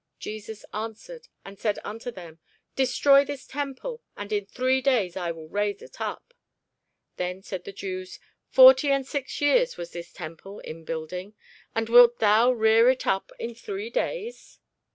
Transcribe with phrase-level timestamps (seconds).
[0.17, 2.39] Jesus answered and said unto them,
[2.75, 6.33] Destroy this temple, and in three days I will raise it up.
[7.17, 8.17] Then said the Jews,
[8.49, 11.35] Forty and six years was this temple in building,
[11.75, 14.57] and wilt thou rear it up in three days?